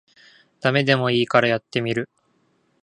[0.61, 2.09] ダメでもいいからやってみる